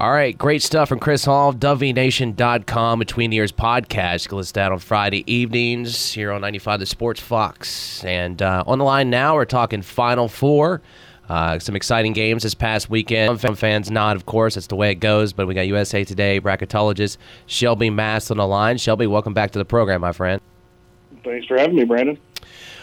All 0.00 0.12
right, 0.12 0.38
great 0.38 0.62
stuff 0.62 0.88
from 0.88 1.00
Chris 1.00 1.24
Hall, 1.24 1.52
WVNation.com, 1.52 3.00
Between 3.00 3.30
the 3.30 3.34
Years 3.34 3.50
podcast. 3.50 4.22
You 4.22 4.28
can 4.28 4.38
listen 4.38 4.52
to 4.52 4.60
that 4.60 4.70
on 4.70 4.78
Friday 4.78 5.24
evenings 5.26 6.12
here 6.12 6.30
on 6.30 6.40
95 6.40 6.78
The 6.78 6.86
Sports 6.86 7.20
Fox. 7.20 8.04
And 8.04 8.40
uh, 8.40 8.62
on 8.64 8.78
the 8.78 8.84
line 8.84 9.10
now, 9.10 9.34
we're 9.34 9.44
talking 9.44 9.82
Final 9.82 10.28
Four. 10.28 10.82
Uh, 11.28 11.58
some 11.58 11.74
exciting 11.74 12.12
games 12.12 12.44
this 12.44 12.54
past 12.54 12.88
weekend. 12.88 13.40
Some 13.40 13.56
fans 13.56 13.90
not, 13.90 14.14
of 14.14 14.24
course. 14.24 14.54
That's 14.54 14.68
the 14.68 14.76
way 14.76 14.92
it 14.92 15.00
goes. 15.00 15.32
But 15.32 15.48
we 15.48 15.54
got 15.54 15.62
USA 15.62 16.04
Today 16.04 16.40
bracketologist 16.40 17.16
Shelby 17.46 17.90
Mast 17.90 18.30
on 18.30 18.36
the 18.36 18.46
line. 18.46 18.78
Shelby, 18.78 19.08
welcome 19.08 19.34
back 19.34 19.50
to 19.50 19.58
the 19.58 19.64
program, 19.64 20.00
my 20.02 20.12
friend. 20.12 20.40
Thanks 21.24 21.48
for 21.48 21.58
having 21.58 21.74
me, 21.74 21.82
Brandon. 21.82 22.16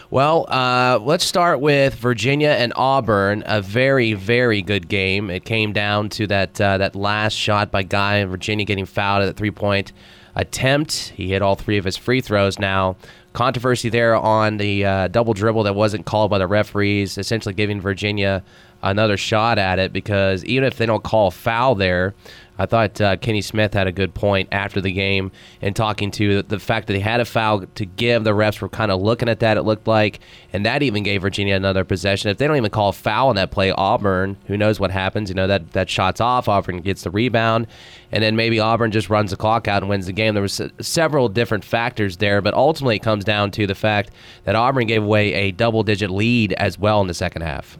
Well, 0.08 0.46
uh, 0.48 1.00
let's 1.02 1.24
start 1.24 1.60
with 1.60 1.96
Virginia 1.96 2.50
and 2.50 2.72
Auburn. 2.76 3.42
A 3.44 3.60
very, 3.60 4.12
very 4.12 4.62
good 4.62 4.86
game. 4.86 5.30
It 5.30 5.44
came 5.44 5.72
down 5.72 6.10
to 6.10 6.28
that 6.28 6.60
uh, 6.60 6.78
that 6.78 6.94
last 6.94 7.32
shot 7.32 7.72
by 7.72 7.82
Guy 7.82 8.18
in 8.18 8.28
Virginia 8.28 8.64
getting 8.64 8.86
fouled 8.86 9.24
at 9.24 9.26
the 9.26 9.32
three 9.32 9.50
point 9.50 9.92
attempt. 10.36 11.12
He 11.16 11.30
hit 11.30 11.42
all 11.42 11.56
three 11.56 11.76
of 11.76 11.84
his 11.84 11.96
free 11.96 12.20
throws. 12.20 12.56
Now, 12.60 12.94
controversy 13.32 13.88
there 13.88 14.14
on 14.14 14.58
the 14.58 14.84
uh, 14.84 15.08
double 15.08 15.34
dribble 15.34 15.64
that 15.64 15.74
wasn't 15.74 16.06
called 16.06 16.30
by 16.30 16.38
the 16.38 16.46
referees, 16.46 17.18
essentially 17.18 17.54
giving 17.54 17.80
Virginia 17.80 18.44
another 18.82 19.16
shot 19.16 19.58
at 19.58 19.80
it 19.80 19.92
because 19.92 20.44
even 20.44 20.64
if 20.64 20.76
they 20.76 20.86
don't 20.86 21.02
call 21.02 21.32
foul 21.32 21.74
there, 21.74 22.14
I 22.58 22.66
thought 22.66 23.00
uh, 23.00 23.16
Kenny 23.16 23.42
Smith 23.42 23.74
had 23.74 23.86
a 23.86 23.92
good 23.92 24.14
point 24.14 24.48
after 24.52 24.80
the 24.80 24.92
game 24.92 25.30
and 25.60 25.76
talking 25.76 26.10
to 26.12 26.42
the 26.42 26.58
fact 26.58 26.86
that 26.86 26.94
he 26.94 27.00
had 27.00 27.20
a 27.20 27.24
foul 27.24 27.66
to 27.66 27.86
give. 27.86 28.24
The 28.24 28.32
refs 28.32 28.60
were 28.60 28.68
kind 28.68 28.90
of 28.90 29.00
looking 29.00 29.28
at 29.28 29.40
that, 29.40 29.56
it 29.56 29.62
looked 29.62 29.86
like, 29.86 30.20
and 30.52 30.64
that 30.64 30.82
even 30.82 31.02
gave 31.02 31.22
Virginia 31.22 31.54
another 31.54 31.84
possession. 31.84 32.30
If 32.30 32.38
they 32.38 32.46
don't 32.46 32.56
even 32.56 32.70
call 32.70 32.90
a 32.90 32.94
foul 32.94 33.28
on 33.28 33.36
that 33.36 33.50
play, 33.50 33.70
Auburn, 33.70 34.36
who 34.46 34.56
knows 34.56 34.80
what 34.80 34.90
happens? 34.90 35.28
You 35.28 35.34
know, 35.34 35.46
that, 35.46 35.72
that 35.72 35.90
shot's 35.90 36.20
off, 36.20 36.48
Auburn 36.48 36.80
gets 36.80 37.02
the 37.02 37.10
rebound, 37.10 37.66
and 38.10 38.22
then 38.22 38.36
maybe 38.36 38.58
Auburn 38.58 38.90
just 38.90 39.10
runs 39.10 39.30
the 39.30 39.36
clock 39.36 39.68
out 39.68 39.82
and 39.82 39.90
wins 39.90 40.06
the 40.06 40.12
game. 40.12 40.34
There 40.34 40.42
was 40.42 40.60
several 40.80 41.28
different 41.28 41.64
factors 41.64 42.16
there, 42.16 42.40
but 42.40 42.54
ultimately 42.54 42.96
it 42.96 43.02
comes 43.02 43.24
down 43.24 43.50
to 43.52 43.66
the 43.66 43.74
fact 43.74 44.10
that 44.44 44.54
Auburn 44.54 44.86
gave 44.86 45.02
away 45.02 45.32
a 45.34 45.50
double 45.52 45.82
digit 45.82 46.10
lead 46.10 46.52
as 46.54 46.78
well 46.78 47.00
in 47.00 47.06
the 47.06 47.14
second 47.14 47.42
half. 47.42 47.78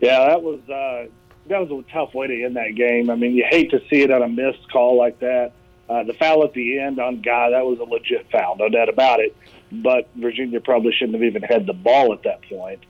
Yeah, 0.00 0.26
that 0.26 0.42
was. 0.42 0.60
Uh 0.68 1.06
that 1.48 1.58
was 1.60 1.70
a 1.70 1.92
tough 1.92 2.14
way 2.14 2.26
to 2.26 2.44
end 2.44 2.56
that 2.56 2.74
game. 2.74 3.10
I 3.10 3.16
mean, 3.16 3.34
you 3.34 3.44
hate 3.48 3.70
to 3.70 3.80
see 3.90 4.02
it 4.02 4.10
on 4.10 4.22
a 4.22 4.28
missed 4.28 4.70
call 4.70 4.96
like 4.96 5.18
that. 5.20 5.52
Uh, 5.88 6.02
the 6.04 6.14
foul 6.14 6.44
at 6.44 6.54
the 6.54 6.78
end 6.78 6.98
on 6.98 7.20
Guy, 7.20 7.50
that 7.50 7.64
was 7.64 7.78
a 7.78 7.84
legit 7.84 8.30
foul, 8.30 8.56
no 8.56 8.68
doubt 8.68 8.88
about 8.88 9.20
it. 9.20 9.36
But 9.70 10.08
Virginia 10.14 10.60
probably 10.60 10.92
shouldn't 10.92 11.14
have 11.14 11.22
even 11.22 11.42
had 11.42 11.66
the 11.66 11.74
ball 11.74 12.12
at 12.12 12.22
that 12.22 12.40
point. 12.42 12.80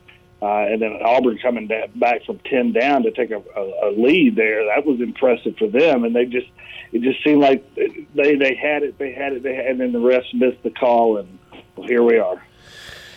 Uh, 0.41 0.65
and 0.67 0.81
then 0.81 0.99
Auburn 1.03 1.37
coming 1.39 1.69
back 1.95 2.23
from 2.25 2.39
10 2.39 2.73
down 2.73 3.03
to 3.03 3.11
take 3.11 3.31
a, 3.31 3.41
a, 3.55 3.89
a 3.89 3.91
lead 3.97 4.35
there, 4.35 4.65
that 4.65 4.85
was 4.85 5.01
impressive 5.01 5.57
for 5.57 5.67
them. 5.67 6.03
And 6.03 6.15
they 6.15 6.25
just, 6.25 6.47
it 6.91 7.01
just 7.01 7.23
seemed 7.23 7.41
like 7.41 7.73
they, 7.75 8.35
they 8.35 8.55
had 8.55 8.83
it, 8.83 8.97
they 8.97 9.11
had 9.11 9.33
it, 9.33 9.43
they 9.43 9.55
had, 9.55 9.65
and 9.67 9.79
then 9.79 9.91
the 9.91 9.99
refs 9.99 10.33
missed 10.33 10.61
the 10.63 10.69
call, 10.69 11.17
and 11.17 11.39
well, 11.75 11.87
here 11.87 12.03
we 12.03 12.17
are. 12.17 12.41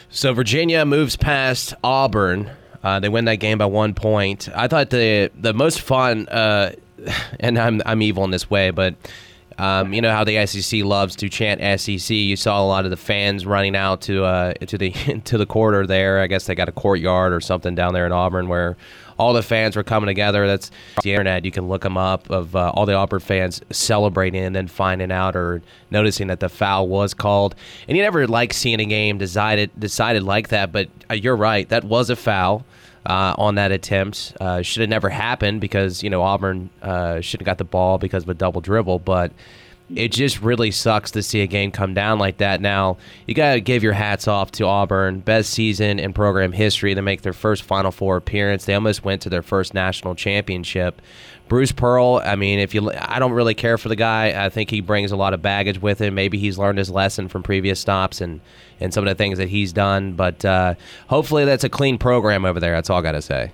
So 0.09 0.33
Virginia 0.33 0.85
moves 0.87 1.17
past 1.17 1.75
Auburn 1.85 2.51
uh, 2.83 3.01
they 3.01 3.09
win 3.09 3.25
that 3.27 3.37
game 3.37 3.59
by 3.59 3.67
one 3.67 3.95
point. 3.95 4.49
I 4.55 4.69
thought 4.69 4.91
the 4.91 5.31
the 5.39 5.53
most 5.53 5.81
fun, 5.81 6.29
uh, 6.29 6.73
and 7.41 7.59
I'm 7.59 7.83
I'm 7.85 8.03
evil 8.03 8.25
in 8.25 8.31
this 8.31 8.51
way, 8.51 8.71
but 8.71 8.95
um, 9.59 9.93
you 9.93 10.01
know 10.01 10.13
how 10.13 10.25
the 10.25 10.47
SEC 10.47 10.85
loves 10.85 11.17
to 11.17 11.29
chant 11.29 11.81
SEC. 11.81 12.11
You 12.11 12.37
saw 12.37 12.63
a 12.63 12.67
lot 12.67 12.85
of 12.85 12.91
the 12.91 12.97
fans 12.97 13.45
running 13.45 13.75
out 13.75 14.01
to 14.03 14.25
uh, 14.25 14.55
to 14.55 14.79
the 14.79 14.91
to 15.25 15.37
the 15.37 15.47
quarter 15.47 15.87
there. 15.87 16.21
I 16.21 16.27
guess 16.29 16.47
they 16.47 16.55
got 16.55 16.69
a 16.69 16.73
courtyard 16.73 17.33
or 17.33 17.41
something 17.41 17.75
down 17.75 17.93
there 17.93 18.07
in 18.07 18.13
Auburn 18.13 18.49
where 18.49 18.77
all 19.19 19.33
the 19.33 19.43
fans 19.43 19.75
were 19.75 19.83
coming 19.83 20.07
together. 20.07 20.47
That's 20.47 20.71
the 21.03 21.11
internet. 21.11 21.45
You 21.45 21.51
can 21.51 21.67
look 21.67 21.83
them 21.83 21.97
up 21.97 22.31
of 22.31 22.55
uh, 22.55 22.71
all 22.71 22.87
the 22.87 22.95
Auburn 22.95 23.19
fans 23.19 23.61
celebrating 23.71 24.45
and 24.45 24.55
then 24.55 24.69
finding 24.69 25.11
out 25.11 25.35
or 25.35 25.61
noticing 25.91 26.29
that 26.29 26.39
the 26.39 26.49
foul 26.49 26.87
was 26.87 27.15
called. 27.15 27.57
And 27.89 27.97
you 27.97 28.03
never 28.05 28.29
like 28.29 28.55
seeing 28.55 28.79
a 28.79 28.85
game 28.85 29.19
decided 29.19 29.71
decided 29.79 30.23
like 30.23 30.49
that. 30.49 30.71
But 30.71 30.89
uh, 31.11 31.15
you're 31.15 31.37
right. 31.37 31.69
That 31.69 31.83
was 31.83 32.11
a 32.11 32.17
foul. 32.17 32.65
Uh, 33.09 33.35
on 33.39 33.55
that 33.55 33.73
attempt. 33.73 34.37
Uh, 34.39 34.61
should 34.61 34.83
have 34.83 34.91
never 34.91 35.09
happened 35.09 35.63
because 35.63 36.03
you 36.03 36.11
know 36.11 36.21
Auburn 36.21 36.69
uh, 36.83 37.23
should 37.23 37.41
have 37.41 37.47
got 37.47 37.57
the 37.57 37.65
ball 37.65 37.97
because 37.97 38.25
of 38.25 38.29
a 38.29 38.35
double 38.35 38.61
dribble, 38.61 38.99
but 38.99 39.33
it 39.95 40.13
just 40.13 40.43
really 40.43 40.71
sucks 40.71 41.11
to 41.13 41.23
see 41.23 41.41
a 41.41 41.47
game 41.47 41.71
come 41.71 41.95
down 41.95 42.19
like 42.19 42.39
that. 42.39 42.61
Now, 42.61 42.99
you 43.27 43.35
got 43.35 43.55
to 43.55 43.61
give 43.61 43.83
your 43.83 43.95
hats 43.95 44.29
off 44.29 44.51
to 44.53 44.65
Auburn. 44.65 45.21
Best 45.21 45.51
season 45.51 45.99
in 45.99 46.13
program 46.13 46.53
history. 46.53 46.95
They 46.95 47.01
make 47.01 47.23
their 47.23 47.33
first 47.33 47.63
Final 47.63 47.91
Four 47.91 48.17
appearance. 48.17 48.65
They 48.67 48.75
almost 48.75 49.05
went 49.05 49.23
to 49.23 49.31
their 49.31 49.43
first 49.43 49.75
national 49.75 50.15
championship. 50.15 51.01
Bruce 51.49 51.73
Pearl, 51.73 52.21
I 52.23 52.37
mean, 52.37 52.59
if 52.59 52.75
you, 52.75 52.91
I 52.93 53.19
don't 53.19 53.33
really 53.33 53.55
care 53.55 53.79
for 53.79 53.89
the 53.89 53.97
guy. 53.97 54.45
I 54.45 54.51
think 54.51 54.69
he 54.69 54.83
brings 54.83 55.13
a 55.13 55.17
lot 55.17 55.33
of 55.33 55.41
baggage 55.41 55.81
with 55.81 55.99
him. 55.99 56.15
Maybe 56.15 56.39
he's 56.39 56.59
learned 56.59 56.77
his 56.79 56.91
lesson 56.91 57.29
from 57.29 57.43
previous 57.43 57.81
stops 57.81 58.21
and, 58.21 58.43
and 58.81 58.93
some 58.93 59.07
of 59.07 59.09
the 59.09 59.15
things 59.15 59.39
that 59.39 59.49
he's 59.49 59.73
done. 59.73 60.13
But 60.13 60.45
uh, 60.45 60.75
hopefully, 61.09 61.47
that's 61.47 61.65
a 61.65 61.71
clean 61.71 61.97
program 61.97 62.45
over 62.45 62.61
there. 62.61 62.73
That's 62.73 62.91
all 62.91 62.99
I 62.99 63.03
got 63.03 63.13
to 63.13 63.23
say. 63.23 63.53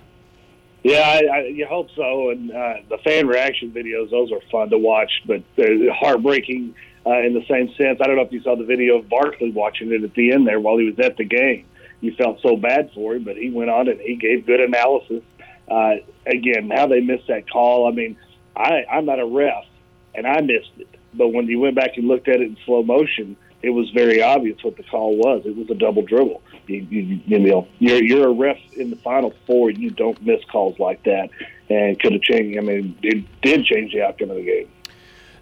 Yeah, 0.85 1.01
I, 1.01 1.37
I, 1.37 1.41
you 1.47 1.67
hope 1.67 1.89
so. 1.97 2.29
And 2.29 2.53
uh, 2.53 2.75
the 2.91 2.99
fan 2.99 3.27
reaction 3.27 3.73
videos, 3.73 4.11
those 4.11 4.31
are 4.31 4.41
fun 4.53 4.69
to 4.69 4.79
watch, 4.79 5.11
but 5.27 5.43
they're 5.57 5.93
heartbreaking 5.93 6.75
uh, 7.07 7.21
in 7.21 7.33
the 7.33 7.45
same 7.49 7.69
sense. 7.75 8.01
I 8.03 8.07
don't 8.07 8.17
know 8.17 8.23
if 8.23 8.33
you 8.33 8.43
saw 8.43 8.55
the 8.55 8.67
video 8.67 8.99
of 8.99 9.09
Barkley 9.09 9.51
watching 9.51 9.91
it 9.93 10.05
at 10.05 10.13
the 10.13 10.33
end 10.33 10.47
there 10.47 10.61
while 10.61 10.77
he 10.77 10.85
was 10.85 10.99
at 10.99 11.17
the 11.17 11.25
game. 11.25 11.65
You 12.03 12.15
felt 12.17 12.43
so 12.43 12.57
bad 12.57 12.91
for 12.95 13.15
him, 13.15 13.25
but 13.25 13.37
he 13.37 13.51
went 13.51 13.71
on 13.71 13.89
and 13.89 13.99
he 13.99 14.17
gave 14.17 14.45
good 14.45 14.61
analysis. 14.61 15.23
Uh, 15.71 15.95
again, 16.27 16.71
how 16.71 16.87
they 16.87 17.01
missed 17.01 17.29
that 17.29 17.49
call. 17.51 17.89
I 17.89 17.93
mean, 17.93 18.19
I, 18.55 18.85
I'm 18.93 19.07
not 19.07 19.19
a 19.19 19.25
ref, 19.25 19.65
and 20.15 20.27
I 20.27 20.43
missed 20.43 20.73
it. 20.77 20.89
But 21.15 21.29
when 21.29 21.47
you 21.47 21.61
went 21.61 21.77
back 21.77 21.97
and 21.97 22.07
looked 22.07 22.29
at 22.29 22.43
it 22.43 22.43
in 22.43 22.59
slow 22.67 22.83
motion, 22.83 23.39
it 23.65 23.71
was 23.71 23.89
very 23.91 24.23
obvious 24.23 24.63
what 24.63 24.77
the 24.77 24.83
call 24.83 25.17
was. 25.17 25.43
It 25.47 25.57
was 25.57 25.71
a 25.71 25.75
double 25.75 26.03
dribble. 26.03 26.43
You, 26.67 26.87
you, 26.91 27.21
you 27.25 27.39
know, 27.39 27.67
you're 27.79 28.03
you're 28.03 28.29
a 28.29 28.33
ref 28.33 28.59
in 28.75 28.91
the 28.91 28.97
final 28.97 29.33
four. 29.47 29.71
You 29.71 29.91
don't 29.91 30.21
miss 30.23 30.45
calls 30.53 30.79
like 30.79 31.03
that, 31.05 31.31
and 31.71 31.99
could 31.99 32.13
have 32.13 32.23
changed. 32.23 32.59
I 32.59 32.61
mean, 32.61 32.97
it 33.03 33.25
did 33.41 33.65
change 33.65 33.93
the 33.93 34.03
outcome 34.03 34.31
of 34.31 34.37
the 34.37 34.45
game. 34.45 34.69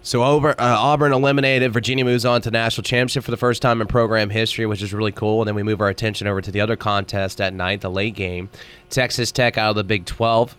So 0.05 0.21
over, 0.21 0.49
uh, 0.49 0.55
Auburn 0.59 1.13
eliminated. 1.13 1.71
Virginia 1.71 2.03
moves 2.03 2.25
on 2.25 2.41
to 2.41 2.51
national 2.51 2.83
championship 2.83 3.23
for 3.23 3.31
the 3.31 3.37
first 3.37 3.61
time 3.61 3.79
in 3.79 3.87
program 3.87 4.29
history, 4.29 4.65
which 4.65 4.81
is 4.81 4.93
really 4.93 5.13
cool. 5.13 5.41
And 5.41 5.47
then 5.47 5.55
we 5.55 5.63
move 5.63 5.79
our 5.79 5.87
attention 5.87 6.27
over 6.27 6.41
to 6.41 6.51
the 6.51 6.59
other 6.59 6.75
contest 6.75 7.39
at 7.39 7.53
night, 7.53 7.79
the 7.79 7.89
late 7.89 8.15
game. 8.15 8.49
Texas 8.89 9.31
Tech 9.31 9.57
out 9.57 9.71
of 9.71 9.75
the 9.77 9.83
Big 9.85 10.05
12. 10.05 10.57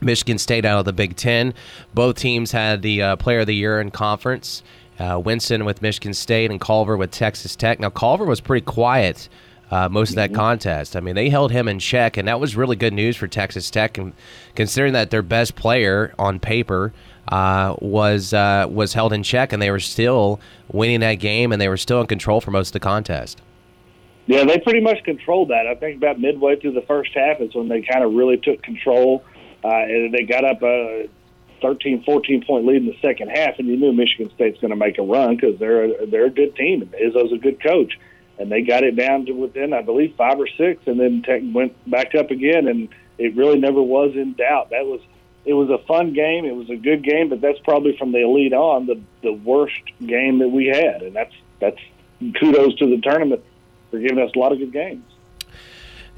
Michigan 0.00 0.38
State 0.38 0.64
out 0.64 0.78
of 0.78 0.84
the 0.84 0.92
Big 0.92 1.16
Ten. 1.16 1.54
Both 1.92 2.18
teams 2.18 2.52
had 2.52 2.82
the 2.82 3.02
uh, 3.02 3.16
Player 3.16 3.40
of 3.40 3.48
the 3.48 3.54
Year 3.54 3.80
in 3.80 3.90
conference. 3.90 4.62
Uh, 4.98 5.18
Winston 5.18 5.64
with 5.64 5.80
Michigan 5.82 6.14
State 6.14 6.50
and 6.50 6.60
Culver 6.60 6.96
with 6.96 7.10
Texas 7.10 7.54
Tech. 7.56 7.80
Now 7.80 7.90
Culver 7.90 8.24
was 8.24 8.40
pretty 8.40 8.64
quiet 8.64 9.28
uh, 9.70 9.88
most 9.88 10.10
of 10.10 10.16
that 10.16 10.30
mm-hmm. 10.30 10.40
contest. 10.40 10.96
I 10.96 11.00
mean, 11.00 11.14
they 11.14 11.28
held 11.28 11.52
him 11.52 11.68
in 11.68 11.78
check, 11.78 12.16
and 12.16 12.26
that 12.28 12.40
was 12.40 12.56
really 12.56 12.76
good 12.76 12.92
news 12.92 13.16
for 13.16 13.26
Texas 13.26 13.70
Tech. 13.70 13.98
And 13.98 14.12
considering 14.54 14.94
that 14.94 15.10
their 15.10 15.22
best 15.22 15.56
player 15.56 16.14
on 16.18 16.40
paper 16.40 16.92
uh, 17.28 17.76
was 17.80 18.32
uh, 18.32 18.66
was 18.68 18.94
held 18.94 19.12
in 19.12 19.22
check, 19.22 19.52
and 19.52 19.60
they 19.60 19.70
were 19.70 19.80
still 19.80 20.40
winning 20.72 21.00
that 21.00 21.14
game, 21.14 21.52
and 21.52 21.60
they 21.60 21.68
were 21.68 21.76
still 21.76 22.00
in 22.00 22.06
control 22.06 22.40
for 22.40 22.50
most 22.50 22.68
of 22.68 22.72
the 22.74 22.80
contest. 22.80 23.42
Yeah, 24.26 24.44
they 24.44 24.58
pretty 24.58 24.80
much 24.80 25.02
controlled 25.04 25.48
that. 25.48 25.66
I 25.66 25.74
think 25.74 25.96
about 25.96 26.20
midway 26.20 26.56
through 26.56 26.72
the 26.72 26.82
first 26.82 27.12
half 27.14 27.40
is 27.40 27.54
when 27.54 27.68
they 27.68 27.82
kind 27.82 28.04
of 28.04 28.12
really 28.12 28.36
took 28.36 28.62
control, 28.62 29.24
uh, 29.64 29.68
and 29.68 30.12
they 30.12 30.22
got 30.22 30.44
up 30.44 30.62
a 30.62 31.08
13, 31.60 32.04
14 32.04 32.44
point 32.44 32.66
lead 32.66 32.76
in 32.76 32.86
the 32.86 32.98
second 33.00 33.28
half, 33.28 33.58
and 33.58 33.68
you 33.68 33.76
knew 33.76 33.92
Michigan 33.92 34.30
State's 34.34 34.60
going 34.60 34.70
to 34.70 34.76
make 34.76 34.98
a 34.98 35.02
run 35.02 35.36
because 35.36 35.58
they're 35.58 35.84
a, 35.84 36.06
they're 36.06 36.26
a 36.26 36.30
good 36.30 36.54
team, 36.56 36.82
and 36.82 36.92
Izzo's 36.92 37.32
a 37.32 37.38
good 37.38 37.62
coach 37.62 37.94
and 38.38 38.50
they 38.50 38.62
got 38.62 38.84
it 38.84 38.96
down 38.96 39.26
to 39.26 39.32
within, 39.32 39.72
I 39.72 39.82
believe, 39.82 40.14
five 40.16 40.38
or 40.38 40.46
six, 40.46 40.86
and 40.86 40.98
then 40.98 41.22
Tech 41.22 41.42
went 41.52 41.74
back 41.90 42.14
up 42.14 42.30
again, 42.30 42.68
and 42.68 42.88
it 43.18 43.34
really 43.34 43.58
never 43.58 43.82
was 43.82 44.14
in 44.14 44.34
doubt. 44.34 44.70
That 44.70 44.86
was 44.86 45.00
it 45.44 45.54
was 45.54 45.70
a 45.70 45.84
fun 45.86 46.12
game. 46.12 46.44
It 46.44 46.54
was 46.54 46.70
a 46.70 46.76
good 46.76 47.02
game, 47.02 47.28
but 47.30 47.40
that's 47.40 47.58
probably 47.60 47.96
from 47.96 48.12
the 48.12 48.22
elite 48.22 48.52
on 48.52 48.86
the 48.86 49.00
the 49.22 49.32
worst 49.32 49.82
game 50.04 50.38
that 50.38 50.48
we 50.48 50.66
had, 50.66 51.02
and 51.02 51.14
that's 51.14 51.34
that's 51.60 51.80
kudos 52.38 52.76
to 52.76 52.86
the 52.86 53.00
tournament 53.02 53.42
for 53.90 53.98
giving 53.98 54.18
us 54.18 54.30
a 54.34 54.38
lot 54.38 54.52
of 54.52 54.58
good 54.58 54.72
games. 54.72 55.04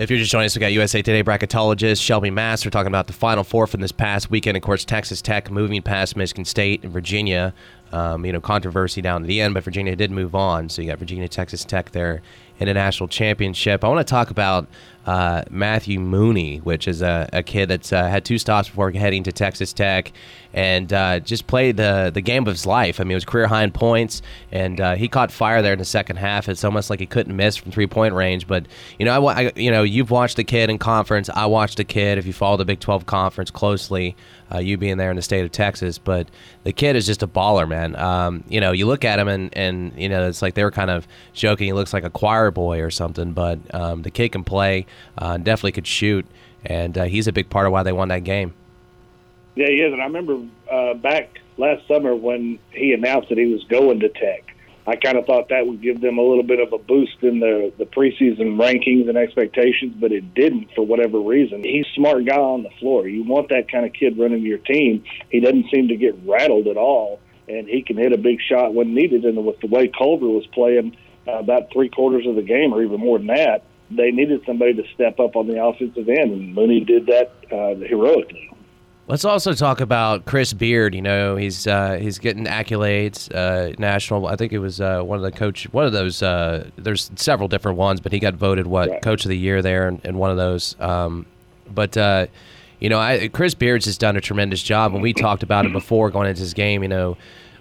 If 0.01 0.09
you're 0.09 0.19
just 0.19 0.31
joining 0.31 0.47
us, 0.47 0.57
we 0.57 0.61
got 0.61 0.73
USA 0.73 1.03
Today 1.03 1.23
bracketologist 1.23 2.01
Shelby 2.01 2.31
Mast. 2.31 2.65
We're 2.65 2.71
talking 2.71 2.87
about 2.87 3.07
the 3.07 3.13
Final 3.13 3.45
Four 3.45 3.67
from 3.67 3.83
this 3.83 3.93
past 3.93 4.31
weekend. 4.31 4.57
Of 4.57 4.63
course, 4.63 4.83
Texas 4.83 5.21
Tech 5.21 5.51
moving 5.51 5.83
past 5.83 6.17
Michigan 6.17 6.47
State 6.47 6.83
and 6.83 6.91
Virginia. 6.91 7.53
Um, 7.93 8.25
you 8.25 8.33
know, 8.33 8.41
controversy 8.41 9.03
down 9.03 9.23
to 9.23 9.27
the 9.27 9.41
end, 9.41 9.55
but 9.55 9.65
Virginia 9.65 9.97
did 9.97 10.13
move 10.13 10.35
on. 10.35 10.69
So 10.69 10.81
you 10.81 10.89
got 10.89 10.99
Virginia, 10.99 11.27
Texas 11.27 11.65
Tech 11.65 11.91
there 11.91 12.23
in 12.61 12.69
a 12.69 12.75
national 12.75 13.09
championship. 13.09 13.83
I 13.83 13.89
want 13.89 14.07
to 14.07 14.11
talk 14.11 14.31
about 14.31 14.69
uh, 15.07 15.43
Matthew 15.51 15.99
Mooney, 15.99 16.59
which 16.59 16.87
is 16.87 17.01
a, 17.01 17.29
a 17.33 17.43
kid 17.43 17.71
that's 17.71 17.91
uh, 17.91 18.07
had 18.07 18.23
two 18.23 18.37
stops 18.37 18.69
before 18.69 18.91
heading 18.91 19.23
to 19.25 19.33
Texas 19.33 19.73
Tech, 19.73 20.13
and 20.53 20.93
uh, 20.93 21.21
just 21.21 21.47
played 21.47 21.79
the 21.79 22.11
the 22.13 22.21
game 22.21 22.43
of 22.43 22.53
his 22.53 22.67
life. 22.67 23.01
I 23.01 23.05
mean, 23.05 23.13
it 23.13 23.15
was 23.15 23.25
career 23.25 23.47
high 23.47 23.65
in 23.65 23.73
points, 23.73 24.21
and 24.53 24.79
uh, 24.79 24.95
he 24.95 25.09
caught 25.09 25.33
fire 25.33 25.63
there 25.63 25.73
in 25.73 25.79
the 25.79 25.87
second 25.87 26.17
half. 26.17 26.51
It's 26.51 26.63
almost 26.63 26.91
like 26.91 27.01
he 27.01 27.07
couldn't 27.07 27.35
miss 27.35 27.57
from 27.57 27.73
three 27.73 27.87
point 27.87 28.15
range. 28.15 28.47
But 28.47 28.67
you 28.99 29.07
know, 29.07 29.27
I, 29.27 29.47
I, 29.47 29.53
you 29.57 29.71
know, 29.71 29.83
you've 29.83 30.11
watched 30.11 30.37
the 30.37 30.45
kid 30.45 30.69
in 30.69 30.77
conference. 30.77 31.31
I 31.31 31.47
watched 31.47 31.79
the 31.79 31.85
kid. 31.85 32.19
If 32.19 32.27
you 32.27 32.35
follow 32.35 32.59
the 32.59 32.67
Big 32.67 32.81
Twelve 32.81 33.07
conference 33.07 33.51
closely, 33.51 34.17
uh, 34.53 34.59
you 34.59 34.77
being 34.77 34.97
there 34.97 35.11
in 35.11 35.17
the 35.17 35.23
state 35.23 35.45
of 35.45 35.53
Texas. 35.53 35.99
But 35.99 36.29
the 36.65 36.73
kid 36.73 36.97
is 36.97 37.07
just 37.07 37.23
a 37.23 37.29
baller, 37.29 37.69
man. 37.69 37.97
Um, 37.97 38.45
you 38.49 38.61
know, 38.61 38.73
you 38.73 38.87
look 38.87 39.05
at 39.05 39.19
him 39.19 39.29
and, 39.29 39.57
and 39.57 39.93
you 39.97 40.09
know 40.09 40.29
it's 40.29 40.43
like 40.43 40.55
they 40.55 40.65
were 40.65 40.71
kind 40.71 40.91
of 40.91 41.07
joking. 41.33 41.67
He 41.67 41.73
looks 41.73 41.93
like 41.93 42.05
a 42.05 42.11
choir 42.11 42.51
boy 42.51 42.81
or 42.81 42.91
something, 42.91 43.33
but 43.33 43.59
um, 43.75 44.03
the 44.03 44.11
kid 44.11 44.31
can 44.31 44.45
play, 44.45 44.87
uh, 45.19 45.37
definitely 45.37 45.73
could 45.73 45.87
shoot, 45.87 46.27
and 46.65 46.97
uh, 46.97 47.05
he's 47.05 47.27
a 47.27 47.33
big 47.33 47.51
part 47.51 47.67
of 47.67 47.73
why 47.73 47.83
they 47.83 47.93
won 47.93 48.09
that 48.09 48.25
game. 48.25 48.55
Yeah, 49.57 49.67
he 49.67 49.81
is, 49.81 49.93
and 49.93 50.01
I 50.01 50.07
remember 50.07 50.41
uh, 50.71 50.95
back 50.95 51.41
last 51.57 51.87
summer 51.87 52.15
when 52.15 52.59
he 52.73 52.93
announced 52.93 53.29
that 53.29 53.39
he 53.39 53.47
was 53.47 53.65
going 53.65 54.01
to 54.01 54.09
Tech. 54.09 54.50
I 54.87 54.97
kind 54.97 55.19
of 55.19 55.27
thought 55.27 55.51
that 55.51 55.67
would 55.67 55.83
give 55.83 56.01
them 56.01 56.19
a 56.19 56.23
little 56.23 56.43
bit 56.43 56.59
of 56.59 56.73
a 56.73 56.79
boost 56.79 57.23
in 57.23 57.41
the 57.41 57.73
the 57.79 57.85
preseason 57.85 58.57
rankings 58.57 59.09
and 59.09 59.17
expectations, 59.17 59.95
but 60.01 60.11
it 60.11 60.35
didn't 60.35 60.69
for 60.75 60.87
whatever 60.87 61.21
reason. 61.21 61.63
He's 61.63 61.87
a 61.87 61.95
smart 61.95 62.25
guy 62.25 62.37
on 62.37 62.63
the 62.63 62.71
floor. 62.81 63.07
You 63.07 63.25
want 63.25 63.51
that 63.51 63.71
kind 63.71 63.85
of 63.85 63.93
kid 63.93 64.19
running 64.19 64.43
your 64.43 64.59
team. 64.59 65.05
He 65.29 65.41
doesn't 65.41 65.71
seem 65.71 65.89
to 65.89 65.97
get 65.97 66.19
rattled 66.25 66.67
at 66.67 66.77
all, 66.77 67.21
and 67.49 67.69
he 67.69 67.83
can 67.83 67.99
hit 67.99 68.13
a 68.13 68.19
big 68.19 68.41
shot 68.41 68.75
when 68.75 68.95
needed. 68.95 69.25
And 69.25 69.45
with 69.45 69.61
the 69.61 69.67
way 69.67 69.89
Culver 69.89 70.27
was 70.27 70.47
playing 70.47 70.97
uh, 71.29 71.33
about 71.33 71.71
three 71.73 71.91
quarters 71.91 72.27
of 72.27 72.37
the 72.37 72.43
game, 72.43 72.73
or 72.73 72.83
even 72.83 73.01
more 73.01 73.19
than 73.19 73.29
that, 73.29 73.65
they 73.91 74.11
needed 74.11 74.43
somebody 74.47 74.75
to 74.75 74.85
step 74.95 75.21
up 75.21 75.37
on 75.37 75.47
the 75.47 75.63
offensive 75.63 76.09
end, 76.09 76.33
and 76.33 76.55
Mooney 76.55 76.81
did 76.81 77.07
that 77.07 77.35
uh, 77.53 77.75
heroically. 77.87 78.50
Let's 79.11 79.25
also 79.25 79.55
talk 79.55 79.81
about 79.81 80.25
Chris 80.25 80.53
Beard. 80.53 80.95
You 80.95 81.03
know, 81.03 81.35
he's 81.35 81.67
uh, 81.67 81.99
he's 82.01 82.21
getting 82.21 82.45
accolades, 82.45 83.29
uh, 83.35 83.75
national. 83.77 84.29
I 84.29 84.37
think 84.37 84.53
it 84.53 84.61
was 84.61 84.81
uh, 84.81 85.03
one 85.03 85.17
of 85.17 85.25
the 85.25 85.33
coach, 85.33 85.65
one 85.73 85.85
of 85.85 85.91
those. 85.91 86.23
Uh, 86.23 86.71
there's 86.77 87.11
several 87.17 87.49
different 87.49 87.77
ones, 87.77 88.01
but 88.01 88.13
he 88.13 88.21
got 88.21 88.35
voted 88.35 88.69
what 88.69 88.89
right. 88.89 89.03
coach 89.03 89.25
of 89.25 89.29
the 89.31 89.37
year 89.37 89.63
there 89.63 89.89
in, 89.89 90.01
in 90.05 90.17
one 90.17 90.31
of 90.31 90.37
those. 90.37 90.77
Um, 90.79 91.27
but 91.69 91.97
uh, 91.97 92.29
you 92.79 92.89
know, 92.89 93.01
I, 93.01 93.27
Chris 93.27 93.53
Beard's 93.53 93.87
has 93.87 93.99
done 93.99 94.17
a 94.17 94.21
tremendous 94.21 94.63
job, 94.63 94.95
and 94.95 95.03
we 95.03 95.13
talked 95.13 95.43
about 95.43 95.67
it 95.67 95.73
before 95.73 96.09
going 96.11 96.29
into 96.29 96.43
his 96.43 96.55
game. 96.55 96.85
You 96.85 96.89
know, 96.89 97.17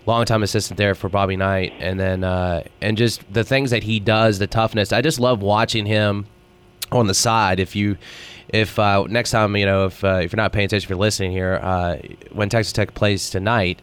longtime 0.05 0.43
assistant 0.43 0.77
there 0.77 0.93
for 0.93 1.09
Bobby 1.09 1.35
Knight, 1.35 1.73
and 1.79 1.99
then 1.99 2.23
uh, 2.23 2.61
and 2.79 2.95
just 2.95 3.21
the 3.33 3.43
things 3.43 3.71
that 3.71 3.81
he 3.81 3.99
does, 3.99 4.37
the 4.37 4.45
toughness. 4.45 4.93
I 4.93 5.01
just 5.01 5.19
love 5.19 5.41
watching 5.41 5.87
him 5.87 6.27
on 6.91 7.07
the 7.07 7.13
side. 7.13 7.59
If 7.59 7.75
you 7.75 7.97
if 8.49 8.79
uh, 8.79 9.05
next 9.09 9.31
time 9.31 9.55
you 9.55 9.65
know 9.65 9.85
if 9.85 10.03
uh, 10.03 10.19
if 10.23 10.31
you're 10.31 10.37
not 10.37 10.51
paying 10.51 10.65
attention, 10.65 10.85
if 10.85 10.89
you're 10.89 10.97
listening 10.97 11.31
here, 11.31 11.59
uh, 11.61 11.97
when 12.31 12.49
Texas 12.49 12.73
Tech 12.73 12.93
plays 12.93 13.29
tonight, 13.29 13.81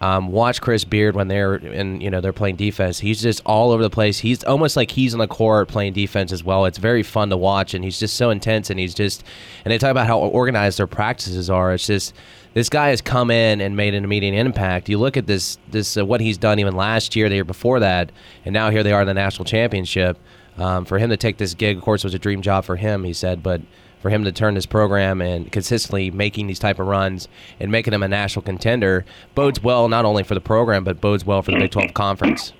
um, 0.00 0.28
watch 0.28 0.60
Chris 0.60 0.84
Beard 0.84 1.16
when 1.16 1.28
they're 1.28 1.56
in 1.56 2.00
you 2.00 2.10
know 2.10 2.20
they're 2.20 2.32
playing 2.32 2.56
defense. 2.56 2.98
He's 3.00 3.20
just 3.20 3.42
all 3.44 3.70
over 3.72 3.82
the 3.82 3.90
place. 3.90 4.18
He's 4.18 4.44
almost 4.44 4.76
like 4.76 4.90
he's 4.90 5.14
on 5.14 5.18
the 5.18 5.26
court 5.26 5.68
playing 5.68 5.92
defense 5.92 6.32
as 6.32 6.44
well. 6.44 6.64
It's 6.66 6.78
very 6.78 7.02
fun 7.02 7.30
to 7.30 7.36
watch, 7.36 7.74
and 7.74 7.84
he's 7.84 7.98
just 7.98 8.16
so 8.16 8.30
intense. 8.30 8.70
And 8.70 8.78
he's 8.78 8.94
just 8.94 9.24
and 9.64 9.72
they 9.72 9.78
talk 9.78 9.90
about 9.90 10.06
how 10.06 10.18
organized 10.18 10.78
their 10.78 10.86
practices 10.86 11.50
are. 11.50 11.72
It's 11.72 11.86
just 11.86 12.14
this 12.54 12.68
guy 12.68 12.88
has 12.88 13.00
come 13.00 13.30
in 13.30 13.60
and 13.60 13.76
made 13.76 13.94
an 13.94 14.04
immediate 14.04 14.34
impact. 14.34 14.88
You 14.88 14.98
look 14.98 15.16
at 15.16 15.26
this 15.26 15.58
this 15.70 15.96
uh, 15.96 16.04
what 16.04 16.20
he's 16.20 16.38
done 16.38 16.58
even 16.58 16.76
last 16.76 17.16
year, 17.16 17.28
the 17.28 17.36
year 17.36 17.44
before 17.44 17.80
that, 17.80 18.12
and 18.44 18.52
now 18.52 18.70
here 18.70 18.82
they 18.82 18.92
are 18.92 19.00
in 19.00 19.06
the 19.06 19.14
national 19.14 19.44
championship. 19.44 20.18
Um, 20.58 20.84
for 20.84 20.98
him 20.98 21.10
to 21.10 21.16
take 21.16 21.38
this 21.38 21.54
gig, 21.54 21.76
of 21.76 21.82
course, 21.82 22.04
was 22.04 22.14
a 22.14 22.18
dream 22.18 22.42
job 22.42 22.64
for 22.64 22.76
him. 22.76 23.04
He 23.04 23.12
said, 23.12 23.42
but 23.42 23.60
for 24.00 24.10
him 24.10 24.24
to 24.24 24.32
turn 24.32 24.54
this 24.54 24.66
program 24.66 25.20
and 25.20 25.50
consistently 25.50 26.10
making 26.10 26.46
these 26.46 26.58
type 26.58 26.78
of 26.78 26.86
runs 26.86 27.28
and 27.58 27.70
making 27.70 27.90
them 27.92 28.02
a 28.02 28.08
national 28.08 28.42
contender 28.42 29.04
bodes 29.34 29.62
well 29.62 29.88
not 29.88 30.04
only 30.04 30.22
for 30.22 30.34
the 30.34 30.40
program 30.40 30.84
but 30.84 31.00
bodes 31.00 31.24
well 31.24 31.42
for 31.42 31.50
the 31.50 31.58
Big 31.58 31.70
12 31.70 31.94
conference. 31.94 32.52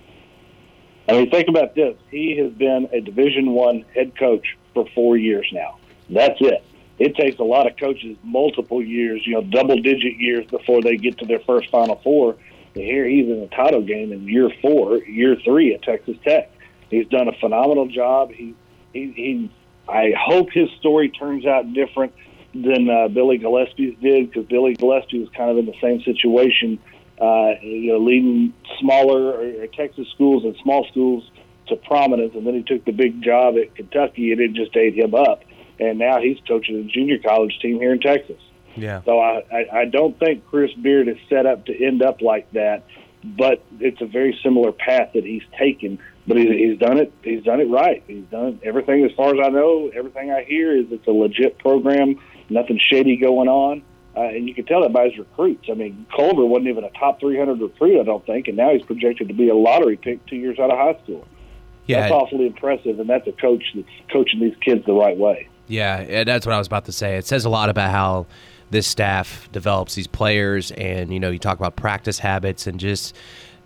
I 1.09 1.13
mean, 1.13 1.31
think 1.31 1.49
about 1.49 1.75
this: 1.75 1.97
he 2.11 2.37
has 2.37 2.53
been 2.53 2.89
a 2.93 3.01
Division 3.01 3.53
One 3.53 3.85
head 3.95 4.17
coach 4.19 4.59
for 4.75 4.87
four 4.95 5.17
years 5.17 5.49
now. 5.53 5.79
That's 6.11 6.39
it. 6.41 6.63
It 6.99 7.15
takes 7.15 7.39
a 7.39 7.45
lot 7.45 7.67
of 7.67 7.77
coaches 7.77 8.17
multiple 8.23 8.83
years, 8.83 9.25
you 9.25 9.35
know, 9.35 9.43
double-digit 9.43 10.17
years 10.17 10.45
before 10.47 10.83
they 10.83 10.97
get 10.97 11.17
to 11.19 11.27
their 11.27 11.39
first 11.41 11.71
Final 11.71 11.97
Four. 12.03 12.37
And 12.75 12.85
here 12.85 13.07
he's 13.07 13.27
in 13.27 13.41
the 13.41 13.47
title 13.47 13.83
game 13.83 14.13
in 14.13 14.27
year 14.29 14.51
four, 14.61 14.99
year 15.05 15.37
three 15.45 15.75
at 15.75 15.83
Texas 15.83 16.17
Tech. 16.25 16.51
He's 16.91 17.07
done 17.09 17.29
a 17.29 17.33
phenomenal 17.41 17.89
job. 17.89 18.33
He 18.33 18.55
he, 18.93 19.13
he 19.13 19.51
I 19.89 20.13
hope 20.19 20.51
his 20.53 20.69
story 20.79 21.09
turns 21.11 21.47
out 21.47 21.73
different 21.73 22.13
than 22.55 22.89
uh, 22.89 23.09
Billy 23.09 23.39
Gillispie's 23.39 23.99
did 24.01 24.31
because 24.31 24.47
Billy 24.47 24.77
Gillispie 24.77 25.21
was 25.21 25.29
kind 25.37 25.51
of 25.51 25.59
in 25.59 25.67
the 25.67 25.75
same 25.81 26.03
situation, 26.03 26.79
uh, 27.21 27.53
you 27.63 27.93
know, 27.93 27.99
leading 27.99 28.55
smaller 28.81 29.33
or, 29.33 29.63
or 29.63 29.67
Texas 29.69 30.09
schools 30.15 30.45
and 30.45 30.57
small 30.63 30.87
schools 30.91 31.31
to 31.69 31.77
prominence, 31.77 32.35
and 32.35 32.47
then 32.47 32.55
he 32.55 32.63
took 32.63 32.85
the 32.85 32.93
big 32.93 33.23
job 33.23 33.57
at 33.57 33.75
Kentucky, 33.75 34.33
and 34.33 34.41
it 34.41 34.53
just 34.55 34.75
ate 34.77 34.95
him 34.95 35.15
up. 35.15 35.43
And 35.79 35.99
now 35.99 36.21
he's 36.21 36.39
coaching 36.47 36.77
a 36.77 36.85
junior 36.85 37.19
college 37.19 37.59
team 37.61 37.79
here 37.79 37.93
in 37.93 38.01
Texas. 38.01 38.41
Yeah. 38.75 39.03
So 39.05 39.21
I, 39.21 39.45
I, 39.53 39.81
I 39.81 39.85
don't 39.85 40.19
think 40.19 40.47
Chris 40.47 40.73
Beard 40.75 41.09
is 41.09 41.19
set 41.29 41.47
up 41.47 41.67
to 41.67 41.85
end 41.85 42.03
up 42.03 42.21
like 42.21 42.51
that, 42.53 42.85
but 43.23 43.63
it's 43.81 44.01
a 44.01 44.07
very 44.07 44.39
similar 44.43 44.73
path 44.73 45.11
that 45.15 45.25
he's 45.25 45.43
taken 45.59 45.99
but 46.29 46.37
he, 46.37 46.69
he's 46.69 46.79
done 46.79 46.99
it. 46.99 47.13
He's 47.23 47.43
done 47.43 47.61
it 47.61 47.69
right. 47.69 48.05
He's 48.07 48.25
done 48.31 48.61
everything 48.63 49.05
as 49.05 49.13
far 49.13 49.35
as 49.35 49.41
I 49.45 49.49
know. 49.49 49.91
Everything 49.95 50.31
I 50.31 50.45
hear 50.45 50.77
is 50.77 50.87
it's 50.91 51.07
a 51.07 51.11
legit 51.11 51.59
program. 51.59 52.21
Nothing 52.51 52.79
shady 52.79 53.17
going 53.17 53.49
on. 53.49 53.83
Uh, 54.17 54.23
and 54.23 54.49
you 54.49 54.55
can 54.55 54.65
tell 54.65 54.83
that 54.83 54.93
by 54.93 55.09
his 55.09 55.19
recruits. 55.19 55.69
I 55.71 55.75
mean, 55.75 56.07
Culver 56.15 56.45
wasn't 56.45 56.69
even 56.69 56.85
a 56.85 56.91
top 56.91 57.21
300 57.21 57.61
recruit, 57.61 58.01
I 58.01 58.05
don't 58.05 58.25
think, 58.27 58.49
and 58.49 58.57
now 58.57 58.73
he's 58.73 58.83
projected 58.83 59.29
to 59.29 59.35
be 59.35 59.49
a 59.49 59.55
lottery 59.55 59.97
pick 59.97 60.25
two 60.27 60.37
years 60.37 60.59
out 60.59 60.71
of 60.71 60.79
high 60.79 61.01
school. 61.05 61.27
Yeah, 61.87 62.01
that's 62.01 62.13
awfully 62.13 62.47
impressive, 62.47 63.01
and 63.01 63.09
that's 63.09 63.27
a 63.27 63.33
coach 63.33 63.65
that's 63.75 63.89
coaching 64.13 64.41
these 64.41 64.57
kids 64.61 64.85
the 64.87 64.93
right 64.93 65.17
way. 65.17 65.49
Yeah, 65.69 66.25
that's 66.25 66.45
what 66.45 66.55
I 66.55 66.59
was 66.59 66.67
about 66.67 66.87
to 66.87 66.93
say. 66.93 67.17
It 67.17 67.27
says 67.27 67.45
a 67.45 67.49
lot 67.49 67.71
about 67.71 67.91
how 67.91 68.27
this 68.71 68.87
staff 68.87 69.49
develops 69.53 69.95
these 69.95 70.07
players, 70.07 70.71
and 70.73 71.13
you 71.13 71.21
know, 71.21 71.31
you 71.31 71.39
talk 71.39 71.59
about 71.59 71.77
practice 71.77 72.19
habits 72.19 72.67
and 72.67 72.79
just 72.81 73.15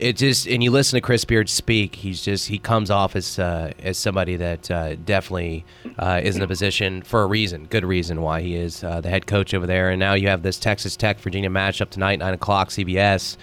it 0.02 0.16
just 0.16 0.48
and 0.48 0.64
you 0.64 0.72
listen 0.72 0.96
to 0.96 1.00
Chris 1.00 1.24
Beard 1.24 1.48
speak, 1.48 1.94
he's 1.94 2.22
just 2.22 2.48
he 2.48 2.58
comes 2.58 2.90
off 2.90 3.14
as 3.14 3.38
uh, 3.38 3.72
as 3.78 3.96
somebody 3.96 4.34
that 4.34 4.68
uh, 4.68 4.96
definitely 4.96 5.64
uh, 5.96 6.20
is 6.22 6.34
in 6.36 6.42
a 6.42 6.48
position 6.48 7.02
for 7.02 7.22
a 7.22 7.26
reason, 7.26 7.66
good 7.66 7.84
reason 7.84 8.20
why 8.20 8.40
he 8.40 8.56
is 8.56 8.82
uh, 8.82 9.00
the 9.00 9.08
head 9.08 9.28
coach 9.28 9.54
over 9.54 9.64
there. 9.64 9.90
And 9.90 10.00
now 10.00 10.14
you 10.14 10.26
have 10.26 10.42
this 10.42 10.58
Texas 10.58 10.96
Tech 10.96 11.20
Virginia 11.20 11.48
matchup 11.48 11.90
tonight, 11.90 12.18
nine 12.18 12.34
o'clock, 12.34 12.70
CBS. 12.70 13.36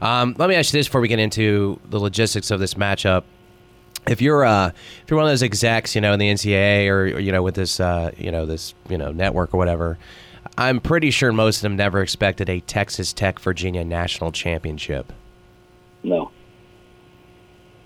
Um, 0.00 0.34
let 0.36 0.48
me 0.48 0.56
ask 0.56 0.72
you 0.72 0.80
this 0.80 0.88
before 0.88 1.00
we 1.00 1.06
get 1.06 1.20
into 1.20 1.78
the 1.88 2.00
logistics 2.00 2.50
of 2.50 2.58
this 2.58 2.74
matchup. 2.74 3.22
If 4.08 4.20
you're 4.20 4.44
uh, 4.44 4.70
if 4.70 5.10
you're 5.10 5.16
one 5.16 5.26
of 5.26 5.30
those 5.30 5.44
execs, 5.44 5.94
you 5.94 6.00
know, 6.00 6.12
in 6.12 6.18
the 6.18 6.28
NCAA 6.28 6.88
or, 6.88 7.02
or 7.02 7.20
you 7.20 7.30
know 7.30 7.44
with 7.44 7.54
this 7.54 7.78
uh, 7.78 8.10
you 8.18 8.32
know 8.32 8.46
this 8.46 8.74
you 8.88 8.98
know 8.98 9.12
network 9.12 9.54
or 9.54 9.58
whatever, 9.58 9.96
I'm 10.58 10.80
pretty 10.80 11.12
sure 11.12 11.30
most 11.30 11.58
of 11.58 11.62
them 11.62 11.76
never 11.76 12.02
expected 12.02 12.48
a 12.48 12.58
Texas 12.58 13.12
Tech 13.12 13.38
Virginia 13.38 13.84
national 13.84 14.32
championship. 14.32 15.12
No. 16.02 16.30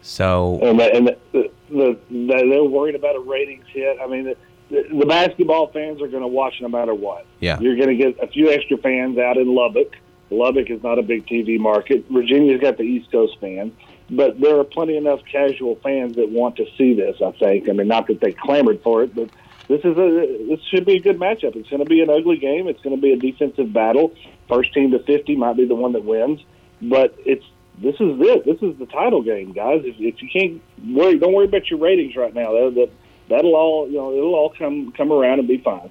So 0.03 0.61
and, 0.63 0.79
the, 0.79 0.95
and 0.95 1.07
the, 1.07 1.19
the, 1.33 1.51
the, 1.71 1.99
they're 2.11 2.65
worried 2.65 2.95
about 2.95 3.17
a 3.17 3.21
ratings 3.21 3.65
hit. 3.69 3.99
I 4.03 4.07
mean, 4.07 4.25
the, 4.25 4.37
the 4.71 5.07
basketball 5.07 5.69
fans 5.69 6.03
are 6.03 6.09
going 6.09 6.23
to 6.23 6.29
watch 6.29 6.61
no 6.61 6.69
matter 6.69 6.95
what. 6.95 7.27
Yeah, 7.41 7.59
you're 7.59 7.77
going 7.77 7.89
to 7.89 7.97
get 7.97 8.23
a 8.23 8.27
few 8.27 8.51
extra 8.51 8.77
fans 8.77 9.19
out 9.19 9.39
in 9.39 9.55
Lubbock. 9.55 9.97
Lubbock 10.31 10.69
is 10.71 10.83
not 10.83 10.99
a 10.99 11.03
big 11.03 11.27
TV 11.27 11.59
market. 11.59 12.05
Virginia's 12.11 12.61
got 12.61 12.77
the 12.77 12.83
East 12.83 13.11
Coast 13.11 13.39
fans, 13.41 13.73
but 14.11 14.39
there 14.41 14.59
are 14.59 14.65
plenty 14.65 14.97
enough 14.97 15.21
casual 15.31 15.77
fans 15.77 16.17
that 16.17 16.29
want 16.29 16.57
to 16.57 16.67
see 16.77 16.95
this. 16.95 17.17
I 17.23 17.33
think. 17.33 17.69
I 17.69 17.73
mean, 17.73 17.89
not 17.89 18.07
that 18.09 18.21
they 18.21 18.33
clamored 18.33 18.83
for 18.83 19.03
it, 19.05 19.15
but 19.15 19.31
this 19.69 19.81
is 19.81 19.97
a 19.97 20.47
this 20.49 20.61
should 20.71 20.85
be 20.85 20.97
a 20.97 21.01
good 21.01 21.19
matchup. 21.19 21.57
It's 21.57 21.71
going 21.71 21.83
to 21.83 21.89
be 21.89 22.03
an 22.03 22.11
ugly 22.11 22.37
game. 22.37 22.69
It's 22.69 22.83
going 22.83 22.95
to 22.95 23.01
be 23.01 23.13
a 23.13 23.17
defensive 23.17 23.73
battle. 23.73 24.13
First 24.49 24.75
team 24.75 24.91
to 24.91 24.99
fifty 24.99 25.37
might 25.37 25.57
be 25.57 25.65
the 25.65 25.75
one 25.75 25.93
that 25.93 26.05
wins, 26.05 26.41
but 26.83 27.15
it's 27.25 27.45
this 27.79 27.95
is 27.95 28.19
it. 28.21 28.45
This 28.45 28.63
is 28.63 28.79
the 28.79 28.87
title 28.87 29.23
game, 29.23 29.53
guys. 29.53 29.83
If, 29.85 29.97
if 29.99 30.23
you 30.23 30.29
can't 30.33 30.63
worry, 30.95 31.19
don't 31.19 31.33
worry 31.33 31.47
about 31.47 31.69
your 31.71 31.79
ratings 31.79 32.17
right 32.17 32.35
now. 32.35 32.53
That, 32.53 32.75
that 32.77 32.91
that'll 33.29 33.55
all 33.55 33.89
you 33.89 33.97
know. 33.97 34.13
It'll 34.13 34.35
all 34.35 34.53
come 34.57 34.93
come 34.93 35.13
around 35.13 35.41
and 35.41 35.49
be 35.49 35.59
fine. 35.59 35.91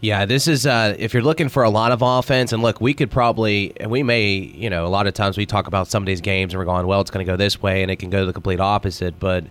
Yeah, 0.00 0.26
this 0.26 0.46
is 0.46 0.66
uh, 0.66 0.94
if 0.98 1.14
you're 1.14 1.22
looking 1.22 1.48
for 1.48 1.62
a 1.62 1.70
lot 1.70 1.90
of 1.90 2.02
offense, 2.02 2.52
and 2.52 2.62
look, 2.62 2.80
we 2.80 2.92
could 2.92 3.10
probably, 3.10 3.72
and 3.80 3.90
we 3.90 4.02
may, 4.02 4.34
you 4.34 4.68
know, 4.68 4.86
a 4.86 4.88
lot 4.88 5.06
of 5.06 5.14
times 5.14 5.38
we 5.38 5.46
talk 5.46 5.66
about 5.66 5.88
some 5.88 6.02
of 6.02 6.06
these 6.06 6.20
games 6.20 6.52
and 6.52 6.58
we're 6.58 6.66
going, 6.66 6.86
well, 6.86 7.00
it's 7.00 7.10
going 7.10 7.24
to 7.24 7.30
go 7.30 7.36
this 7.36 7.62
way, 7.62 7.82
and 7.82 7.90
it 7.90 7.96
can 7.96 8.10
go 8.10 8.26
the 8.26 8.32
complete 8.32 8.60
opposite. 8.60 9.18
But 9.18 9.44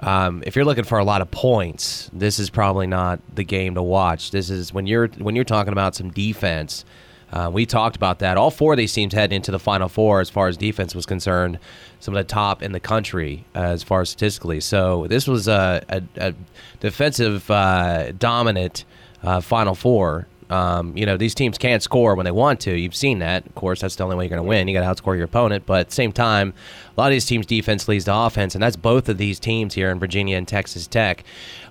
um, 0.00 0.42
if 0.46 0.54
you're 0.54 0.66
looking 0.66 0.84
for 0.84 0.98
a 0.98 1.04
lot 1.04 1.22
of 1.22 1.30
points, 1.30 2.10
this 2.12 2.38
is 2.38 2.50
probably 2.50 2.86
not 2.86 3.20
the 3.34 3.44
game 3.44 3.74
to 3.74 3.82
watch. 3.82 4.30
This 4.30 4.50
is 4.50 4.72
when 4.72 4.86
you're 4.86 5.08
when 5.08 5.34
you're 5.34 5.44
talking 5.44 5.72
about 5.72 5.94
some 5.94 6.10
defense. 6.10 6.84
Uh, 7.32 7.50
we 7.52 7.64
talked 7.64 7.96
about 7.96 8.18
that. 8.18 8.36
All 8.36 8.50
four 8.50 8.72
of 8.72 8.76
these 8.76 8.92
teams 8.92 9.14
head 9.14 9.32
into 9.32 9.50
the 9.50 9.58
Final 9.58 9.88
Four 9.88 10.20
as 10.20 10.30
far 10.30 10.48
as 10.48 10.56
defense 10.56 10.94
was 10.94 11.06
concerned. 11.06 11.58
Some 12.00 12.16
of 12.16 12.26
the 12.26 12.32
top 12.32 12.62
in 12.62 12.72
the 12.72 12.80
country 12.80 13.44
uh, 13.54 13.60
as 13.60 13.82
far 13.82 14.00
as 14.00 14.10
statistically. 14.10 14.60
So 14.60 15.06
this 15.08 15.26
was 15.26 15.48
a, 15.48 15.84
a, 15.88 16.02
a 16.16 16.34
defensive 16.80 17.50
uh, 17.50 18.12
dominant 18.12 18.84
uh, 19.22 19.40
Final 19.40 19.74
Four. 19.74 20.26
Um, 20.50 20.96
you 20.96 21.06
know, 21.06 21.16
these 21.16 21.34
teams 21.36 21.58
can't 21.58 21.80
score 21.80 22.16
when 22.16 22.24
they 22.24 22.32
want 22.32 22.58
to. 22.62 22.76
You've 22.76 22.96
seen 22.96 23.20
that. 23.20 23.46
Of 23.46 23.54
course, 23.54 23.80
that's 23.80 23.94
the 23.94 24.02
only 24.02 24.16
way 24.16 24.24
you're 24.24 24.30
going 24.30 24.42
to 24.42 24.48
win. 24.48 24.66
You 24.66 24.74
got 24.74 24.92
to 24.92 25.02
outscore 25.02 25.14
your 25.14 25.24
opponent. 25.24 25.64
But 25.64 25.80
at 25.80 25.88
the 25.90 25.94
same 25.94 26.10
time, 26.10 26.52
a 26.96 27.00
lot 27.00 27.06
of 27.06 27.12
these 27.12 27.24
teams' 27.24 27.46
defense 27.46 27.86
leads 27.86 28.06
to 28.06 28.16
offense, 28.16 28.56
and 28.56 28.62
that's 28.62 28.74
both 28.74 29.08
of 29.08 29.16
these 29.16 29.38
teams 29.38 29.74
here 29.74 29.90
in 29.90 30.00
Virginia 30.00 30.36
and 30.36 30.48
Texas 30.48 30.88
Tech. 30.88 31.22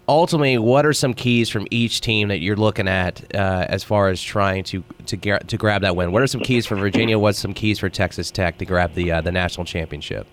Ultimately, 0.09 0.57
what 0.57 0.87
are 0.87 0.93
some 0.93 1.13
keys 1.13 1.49
from 1.49 1.67
each 1.69 2.01
team 2.01 2.29
that 2.29 2.39
you're 2.39 2.55
looking 2.55 2.87
at 2.87 3.23
uh, 3.35 3.67
as 3.69 3.83
far 3.83 4.09
as 4.09 4.19
trying 4.19 4.63
to 4.63 4.83
to, 5.05 5.17
to 5.37 5.55
grab 5.55 5.83
that 5.83 5.95
win? 5.95 6.11
What 6.11 6.23
are 6.23 6.27
some 6.27 6.41
keys 6.41 6.65
for 6.65 6.75
Virginia? 6.75 7.19
What's 7.19 7.37
some 7.37 7.53
keys 7.53 7.77
for 7.77 7.89
Texas 7.89 8.31
Tech 8.31 8.57
to 8.57 8.65
grab 8.65 8.95
the 8.95 9.11
uh, 9.11 9.21
the 9.21 9.31
national 9.31 9.65
championship? 9.65 10.25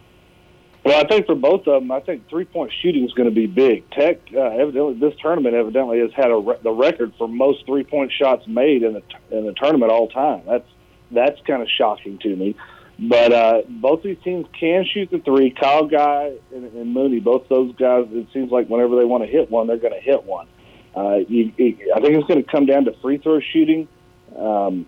Well, 0.82 0.98
I 0.98 1.06
think 1.06 1.26
for 1.26 1.34
both 1.34 1.66
of 1.66 1.82
them, 1.82 1.90
I 1.90 2.00
think 2.00 2.26
three 2.30 2.46
point 2.46 2.72
shooting 2.80 3.04
is 3.04 3.12
going 3.12 3.28
to 3.28 3.34
be 3.34 3.46
big. 3.46 3.90
Tech, 3.90 4.20
uh, 4.34 4.40
evidently, 4.40 4.94
this 4.94 5.12
tournament 5.20 5.54
evidently 5.54 5.98
has 6.00 6.10
had 6.14 6.30
a 6.30 6.36
re- 6.36 6.58
the 6.62 6.72
record 6.72 7.12
for 7.18 7.28
most 7.28 7.66
three 7.66 7.84
point 7.84 8.10
shots 8.18 8.46
made 8.46 8.82
in 8.82 8.94
the 8.94 9.02
in 9.30 9.44
the 9.44 9.52
tournament 9.52 9.92
all 9.92 10.08
time. 10.08 10.40
That's 10.46 10.68
that's 11.10 11.38
kind 11.42 11.60
of 11.60 11.68
shocking 11.68 12.16
to 12.20 12.34
me. 12.34 12.56
But 12.98 13.32
uh, 13.32 13.62
both 13.68 14.02
these 14.02 14.16
teams 14.24 14.46
can 14.58 14.84
shoot 14.84 15.10
the 15.10 15.18
three. 15.18 15.50
Kyle 15.50 15.86
Guy 15.86 16.32
and, 16.54 16.64
and 16.64 16.94
Mooney, 16.94 17.20
both 17.20 17.48
those 17.48 17.74
guys, 17.76 18.06
it 18.10 18.28
seems 18.32 18.50
like 18.50 18.68
whenever 18.68 18.96
they 18.96 19.04
want 19.04 19.22
to 19.22 19.28
hit 19.28 19.50
one, 19.50 19.66
they're 19.66 19.76
going 19.76 19.92
to 19.92 20.00
hit 20.00 20.24
one. 20.24 20.48
Uh, 20.96 21.16
you, 21.28 21.52
you, 21.58 21.92
I 21.94 22.00
think 22.00 22.16
it's 22.16 22.26
going 22.26 22.42
to 22.42 22.50
come 22.50 22.64
down 22.64 22.86
to 22.86 22.94
free 23.02 23.18
throw 23.18 23.40
shooting. 23.40 23.86
Um, 24.34 24.86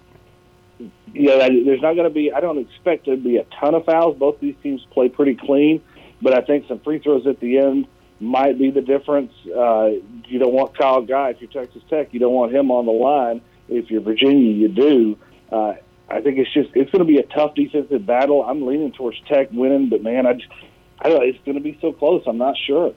you 1.13 1.27
know, 1.27 1.39
there's 1.39 1.83
not 1.83 1.95
going 1.95 2.05
to 2.05 2.11
be. 2.11 2.33
I 2.33 2.41
don't 2.41 2.59
expect 2.59 3.07
there 3.07 3.17
to 3.17 3.23
be 3.23 3.37
a 3.37 3.45
ton 3.61 3.75
of 3.75 3.85
fouls. 3.85 4.17
Both 4.19 4.41
these 4.41 4.55
teams 4.63 4.87
play 4.91 5.09
pretty 5.09 5.35
clean, 5.35 5.83
but 6.23 6.33
I 6.33 6.41
think 6.41 6.67
some 6.67 6.81
free 6.81 7.01
throws 7.01 7.27
at 7.27 7.41
the 7.41 7.59
end 7.59 7.89
might 8.21 8.59
be 8.59 8.71
the 8.71 8.81
difference. 8.81 9.33
Uh, 9.47 9.91
you 10.27 10.39
don't 10.39 10.55
want 10.55 10.77
Kyle 10.79 11.03
Guy 11.03 11.31
if 11.31 11.41
you're 11.41 11.51
Texas 11.51 11.83
Tech. 11.91 12.15
You 12.15 12.21
don't 12.21 12.33
want 12.33 12.55
him 12.55 12.71
on 12.71 12.87
the 12.87 12.93
line. 12.93 13.43
If 13.69 13.91
you're 13.91 14.01
Virginia, 14.01 14.51
you 14.51 14.69
do. 14.69 15.19
Uh, 15.53 15.75
I 16.11 16.21
think 16.21 16.39
it's 16.39 16.53
just 16.53 16.71
it's 16.75 16.91
going 16.91 17.07
to 17.07 17.13
be 17.13 17.19
a 17.19 17.27
tough 17.35 17.55
defensive 17.55 18.07
battle. 18.07 18.43
I'm 18.43 18.67
leaning 18.67 18.93
towards 18.93 19.19
Tech 19.29 19.49
winning, 19.53 19.89
but 19.89 20.03
man, 20.03 20.27
I 20.27 20.35
just 20.35 20.49
I 21.01 21.09
don't 21.09 21.19
know. 21.19 21.25
It's 21.25 21.39
going 21.45 21.57
to 21.57 21.63
be 21.63 21.79
so 21.81 21.93
close. 21.93 22.23
I'm 22.27 22.39
not 22.39 22.57
sure. 22.67 22.95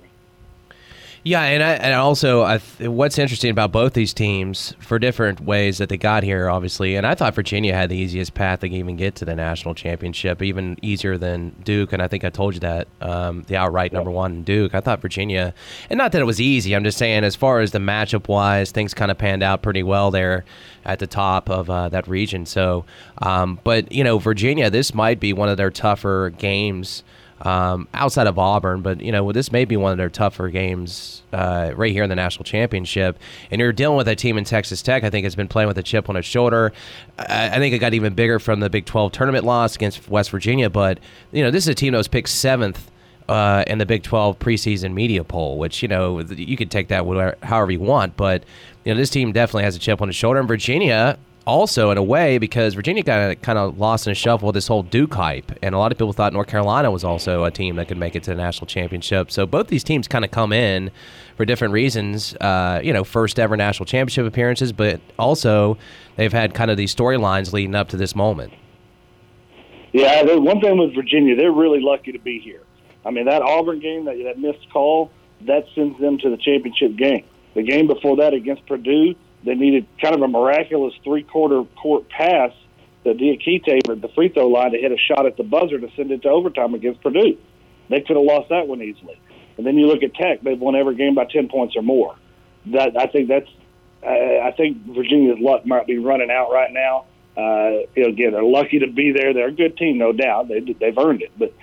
Yeah, 1.23 1.43
and 1.43 1.61
I, 1.61 1.73
and 1.73 1.93
also 1.93 2.41
I 2.41 2.57
th- 2.57 2.89
what's 2.89 3.19
interesting 3.19 3.51
about 3.51 3.71
both 3.71 3.93
these 3.93 4.11
teams 4.11 4.73
for 4.79 4.97
different 4.97 5.39
ways 5.39 5.77
that 5.77 5.89
they 5.89 5.97
got 5.97 6.23
here, 6.23 6.49
obviously. 6.49 6.95
And 6.95 7.05
I 7.05 7.13
thought 7.13 7.35
Virginia 7.35 7.75
had 7.75 7.89
the 7.89 7.95
easiest 7.95 8.33
path 8.33 8.61
to 8.61 8.67
even 8.67 8.95
get 8.95 9.13
to 9.15 9.25
the 9.25 9.35
national 9.35 9.75
championship, 9.75 10.41
even 10.41 10.79
easier 10.81 11.19
than 11.19 11.51
Duke. 11.63 11.93
And 11.93 12.01
I 12.01 12.07
think 12.07 12.23
I 12.23 12.31
told 12.31 12.55
you 12.55 12.59
that 12.61 12.87
um, 13.01 13.43
the 13.43 13.55
outright 13.55 13.93
number 13.93 14.09
one 14.09 14.41
Duke. 14.41 14.73
I 14.73 14.79
thought 14.79 14.99
Virginia, 14.99 15.53
and 15.91 15.99
not 15.99 16.11
that 16.13 16.21
it 16.21 16.25
was 16.25 16.41
easy. 16.41 16.75
I'm 16.75 16.83
just 16.83 16.97
saying 16.97 17.23
as 17.23 17.35
far 17.35 17.59
as 17.59 17.69
the 17.69 17.79
matchup 17.79 18.27
wise, 18.27 18.71
things 18.71 18.95
kind 18.95 19.11
of 19.11 19.19
panned 19.19 19.43
out 19.43 19.61
pretty 19.61 19.83
well 19.83 20.09
there 20.09 20.43
at 20.85 20.97
the 20.97 21.07
top 21.07 21.51
of 21.51 21.69
uh, 21.69 21.89
that 21.89 22.07
region. 22.07 22.47
So, 22.47 22.85
um, 23.19 23.59
but 23.63 23.91
you 23.91 24.03
know, 24.03 24.17
Virginia, 24.17 24.71
this 24.71 24.95
might 24.95 25.19
be 25.19 25.33
one 25.33 25.49
of 25.49 25.57
their 25.57 25.69
tougher 25.69 26.33
games 26.39 27.03
um, 27.41 27.87
outside 27.93 28.27
of 28.27 28.37
Auburn. 28.37 28.81
But 28.81 29.01
you 29.01 29.11
know, 29.11 29.31
this 29.31 29.51
may 29.51 29.65
be 29.65 29.77
one 29.77 29.91
of 29.91 29.97
their 29.97 30.09
tougher 30.09 30.49
games 30.49 31.23
uh, 31.33 31.71
right 31.75 31.91
here 31.91 32.03
in 32.03 32.09
the 32.09 32.15
national 32.15 32.43
championship. 32.43 33.17
And 33.49 33.59
you're 33.59 33.73
dealing 33.73 33.97
with 33.97 34.07
a 34.07 34.15
team 34.15 34.37
in 34.37 34.43
Texas 34.43 34.81
Tech. 34.81 35.03
I 35.03 35.09
think 35.09 35.23
has 35.23 35.35
been 35.35 35.47
playing 35.47 35.67
with 35.67 35.77
a 35.77 35.83
chip 35.83 36.09
on 36.09 36.15
its 36.15 36.27
shoulder. 36.27 36.71
I, 37.17 37.49
I 37.49 37.57
think 37.59 37.73
it 37.73 37.79
got 37.79 37.93
even 37.93 38.13
bigger 38.13 38.39
from 38.39 38.59
the 38.59 38.69
Big 38.69 38.85
12 38.85 39.11
tournament 39.11 39.45
loss 39.45 39.75
against 39.75 40.07
West 40.09 40.31
Virginia. 40.31 40.69
But 40.69 40.99
you 41.31 41.43
know, 41.43 41.51
this 41.51 41.63
is 41.65 41.69
a 41.69 41.75
team 41.75 41.93
that 41.93 41.97
was 41.97 42.07
picked 42.07 42.29
seventh. 42.29 42.89
Uh, 43.29 43.63
in 43.67 43.77
the 43.77 43.85
Big 43.85 44.03
12 44.03 44.39
preseason 44.39 44.93
media 44.93 45.23
poll, 45.23 45.57
which 45.57 45.81
you 45.81 45.87
know 45.87 46.19
you 46.19 46.57
could 46.57 46.69
take 46.69 46.89
that 46.89 47.05
whatever, 47.05 47.37
however 47.43 47.71
you 47.71 47.79
want, 47.79 48.17
but 48.17 48.43
you 48.83 48.93
know 48.93 48.99
this 48.99 49.09
team 49.09 49.31
definitely 49.31 49.63
has 49.63 49.73
a 49.73 49.79
chip 49.79 50.01
on 50.01 50.09
its 50.09 50.17
shoulder. 50.17 50.39
And 50.39 50.49
Virginia, 50.49 51.17
also 51.45 51.91
in 51.91 51.97
a 51.97 52.03
way 52.03 52.37
because 52.37 52.73
Virginia 52.73 53.03
got 53.03 53.41
kind 53.41 53.57
of 53.57 53.77
lost 53.79 54.07
in 54.07 54.11
a 54.11 54.15
shuffle 54.15 54.47
with 54.47 54.53
this 54.53 54.67
whole 54.67 54.83
Duke 54.83 55.13
hype, 55.13 55.51
and 55.61 55.73
a 55.73 55.77
lot 55.77 55.91
of 55.91 55.97
people 55.97 56.13
thought 56.13 56.33
North 56.33 56.47
Carolina 56.47 56.91
was 56.91 57.03
also 57.03 57.43
a 57.43 57.51
team 57.51 57.75
that 57.77 57.87
could 57.87 57.97
make 57.97 58.15
it 58.15 58.23
to 58.23 58.31
the 58.31 58.35
national 58.35 58.67
championship. 58.67 59.31
So 59.31 59.45
both 59.45 59.67
these 59.67 59.83
teams 59.83 60.07
kind 60.07 60.23
of 60.23 60.31
come 60.31 60.53
in 60.53 60.91
for 61.35 61.45
different 61.45 61.73
reasons. 61.73 62.35
Uh, 62.35 62.81
you 62.83 62.93
know, 62.93 63.03
first 63.03 63.39
ever 63.39 63.57
national 63.57 63.85
championship 63.85 64.25
appearances, 64.25 64.71
but 64.71 65.01
also 65.17 65.77
they've 66.15 66.33
had 66.33 66.53
kind 66.53 66.69
of 66.69 66.77
these 66.77 66.95
storylines 66.95 67.53
leading 67.53 67.75
up 67.75 67.89
to 67.89 67.97
this 67.97 68.15
moment. 68.15 68.53
Yeah, 69.93 70.23
one 70.35 70.61
thing 70.61 70.77
with 70.77 70.95
Virginia, 70.95 71.35
they're 71.35 71.51
really 71.51 71.81
lucky 71.81 72.13
to 72.13 72.19
be 72.19 72.39
here. 72.39 72.63
I 73.05 73.11
mean, 73.11 73.25
that 73.25 73.41
Auburn 73.41 73.79
game, 73.79 74.05
that, 74.05 74.17
that 74.23 74.39
missed 74.39 74.69
call, 74.71 75.11
that 75.41 75.65
sends 75.75 75.99
them 75.99 76.17
to 76.19 76.29
the 76.29 76.37
championship 76.37 76.95
game. 76.95 77.25
The 77.55 77.63
game 77.63 77.87
before 77.87 78.15
that 78.17 78.33
against 78.33 78.65
Purdue, 78.67 79.15
they 79.43 79.55
needed 79.55 79.85
kind 80.01 80.15
of 80.15 80.21
a 80.21 80.27
miraculous 80.27 80.93
three 81.03 81.23
quarter 81.23 81.63
court 81.81 82.09
pass 82.09 82.51
to 83.03 83.13
Diakite 83.13 83.89
at 83.89 84.01
the 84.01 84.09
free 84.09 84.29
throw 84.29 84.47
line 84.47 84.71
to 84.71 84.77
hit 84.77 84.91
a 84.91 84.97
shot 84.97 85.25
at 85.25 85.37
the 85.37 85.43
buzzer 85.43 85.79
to 85.79 85.89
send 85.95 86.11
it 86.11 86.21
to 86.21 86.29
overtime 86.29 86.73
against 86.73 87.01
Purdue. 87.01 87.37
They 87.89 88.01
could 88.01 88.15
have 88.15 88.25
lost 88.25 88.49
that 88.49 88.67
one 88.67 88.81
easily. 88.81 89.19
And 89.57 89.65
then 89.65 89.77
you 89.77 89.87
look 89.87 90.03
at 90.03 90.13
Tech; 90.13 90.41
they've 90.41 90.59
won 90.59 90.75
every 90.75 90.95
game 90.95 91.15
by 91.15 91.25
ten 91.25 91.49
points 91.49 91.75
or 91.75 91.81
more. 91.81 92.15
That 92.67 92.95
I 92.97 93.07
think 93.07 93.27
that's 93.27 93.49
I 94.03 94.53
think 94.57 94.77
Virginia's 94.87 95.39
luck 95.39 95.65
might 95.65 95.87
be 95.87 95.97
running 95.97 96.31
out 96.31 96.51
right 96.51 96.71
now. 96.71 97.05
Uh, 97.37 97.85
again, 97.95 98.31
they're 98.31 98.43
lucky 98.43 98.79
to 98.79 98.87
be 98.87 99.11
there. 99.11 99.33
They're 99.33 99.49
a 99.49 99.53
good 99.53 99.77
team, 99.77 99.97
no 99.97 100.11
doubt. 100.11 100.47
They 100.47 100.59
they've 100.59 100.97
earned 100.97 101.21
it, 101.21 101.31
but 101.37 101.53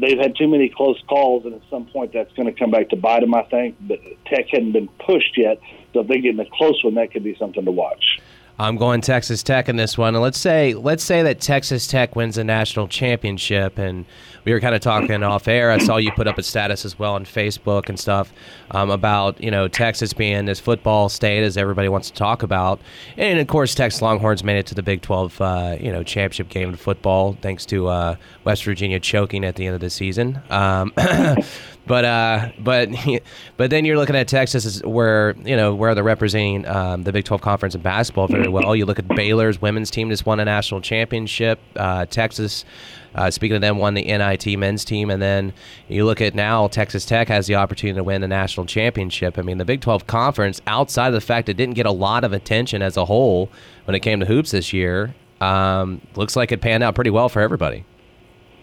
they've 0.00 0.18
had 0.18 0.36
too 0.36 0.48
many 0.48 0.68
close 0.68 1.00
calls, 1.08 1.44
and 1.44 1.54
at 1.54 1.62
some 1.70 1.86
point 1.86 2.12
that's 2.12 2.32
going 2.34 2.52
to 2.52 2.58
come 2.58 2.70
back 2.70 2.88
to 2.90 2.96
bite 2.96 3.20
them. 3.20 3.34
I 3.34 3.42
think, 3.44 3.76
but 3.80 4.00
Tech 4.26 4.48
hadn't 4.48 4.72
been 4.72 4.88
pushed 5.04 5.36
yet, 5.36 5.60
so 5.92 6.00
if 6.00 6.08
they 6.08 6.20
get 6.20 6.34
in 6.34 6.40
a 6.40 6.50
close 6.50 6.82
one, 6.82 6.94
that 6.94 7.12
could 7.12 7.24
be 7.24 7.36
something 7.36 7.64
to 7.64 7.72
watch. 7.72 8.20
I'm 8.60 8.76
going 8.76 9.00
Texas 9.00 9.44
Tech 9.44 9.68
in 9.68 9.76
this 9.76 9.96
one, 9.96 10.14
and 10.14 10.22
let's 10.22 10.38
say 10.38 10.74
let's 10.74 11.04
say 11.04 11.22
that 11.22 11.40
Texas 11.40 11.86
Tech 11.86 12.16
wins 12.16 12.38
a 12.38 12.44
national 12.44 12.88
championship, 12.88 13.78
and 13.78 14.04
we 14.48 14.54
were 14.54 14.60
kind 14.60 14.74
of 14.74 14.80
talking 14.80 15.22
off 15.22 15.46
air. 15.46 15.70
I 15.70 15.76
saw 15.76 15.98
you 15.98 16.10
put 16.10 16.26
up 16.26 16.38
a 16.38 16.42
status 16.42 16.86
as 16.86 16.98
well 16.98 17.14
on 17.14 17.26
Facebook 17.26 17.90
and 17.90 18.00
stuff 18.00 18.32
um, 18.70 18.88
about 18.90 19.38
you 19.42 19.50
know 19.50 19.68
Texas 19.68 20.14
being 20.14 20.46
this 20.46 20.58
football 20.58 21.10
state 21.10 21.42
as 21.42 21.58
everybody 21.58 21.90
wants 21.90 22.08
to 22.10 22.16
talk 22.16 22.42
about, 22.42 22.80
and 23.18 23.38
of 23.38 23.46
course 23.46 23.74
Texas 23.74 24.00
Longhorns 24.00 24.42
made 24.42 24.56
it 24.56 24.66
to 24.68 24.74
the 24.74 24.82
Big 24.82 25.02
12 25.02 25.40
uh, 25.42 25.76
you 25.78 25.92
know 25.92 26.02
championship 26.02 26.48
game 26.48 26.70
in 26.70 26.76
football 26.76 27.36
thanks 27.42 27.66
to 27.66 27.88
uh, 27.88 28.16
West 28.44 28.64
Virginia 28.64 28.98
choking 28.98 29.44
at 29.44 29.56
the 29.56 29.66
end 29.66 29.74
of 29.74 29.82
the 29.82 29.90
season. 29.90 30.40
Um, 30.48 30.94
But 31.88 32.04
uh, 32.04 32.50
but 32.60 32.90
but 33.56 33.70
then 33.70 33.84
you're 33.84 33.96
looking 33.96 34.14
at 34.14 34.28
Texas, 34.28 34.80
where 34.84 35.34
you 35.44 35.56
know 35.56 35.74
where 35.74 35.94
they're 35.94 36.04
representing 36.04 36.66
um, 36.68 37.02
the 37.02 37.12
Big 37.12 37.24
12 37.24 37.40
conference 37.40 37.74
in 37.74 37.80
basketball 37.80 38.28
very 38.28 38.46
well. 38.46 38.76
You 38.76 38.84
look 38.84 39.00
at 39.00 39.08
Baylor's 39.08 39.60
women's 39.60 39.90
team 39.90 40.10
just 40.10 40.26
won 40.26 40.38
a 40.38 40.44
national 40.44 40.82
championship. 40.82 41.58
Uh, 41.74 42.04
Texas, 42.04 42.64
uh, 43.14 43.30
speaking 43.30 43.56
of 43.56 43.60
them, 43.60 43.78
won 43.78 43.94
the 43.94 44.02
NIT 44.02 44.58
men's 44.58 44.84
team, 44.84 45.10
and 45.10 45.20
then 45.20 45.52
you 45.88 46.04
look 46.04 46.20
at 46.20 46.34
now 46.34 46.68
Texas 46.68 47.04
Tech 47.04 47.28
has 47.28 47.46
the 47.46 47.54
opportunity 47.54 47.96
to 47.96 48.04
win 48.04 48.20
the 48.20 48.28
national 48.28 48.66
championship. 48.66 49.38
I 49.38 49.42
mean, 49.42 49.58
the 49.58 49.64
Big 49.64 49.80
12 49.80 50.06
conference, 50.06 50.60
outside 50.66 51.08
of 51.08 51.14
the 51.14 51.20
fact 51.20 51.48
it 51.48 51.56
didn't 51.56 51.74
get 51.74 51.86
a 51.86 51.92
lot 51.92 52.24
of 52.24 52.32
attention 52.32 52.82
as 52.82 52.96
a 52.96 53.04
whole 53.04 53.50
when 53.84 53.94
it 53.94 54.00
came 54.00 54.20
to 54.20 54.26
hoops 54.26 54.50
this 54.50 54.72
year, 54.72 55.14
um, 55.40 56.00
looks 56.16 56.36
like 56.36 56.52
it 56.52 56.60
panned 56.60 56.82
out 56.82 56.94
pretty 56.94 57.10
well 57.10 57.28
for 57.28 57.40
everybody. 57.40 57.84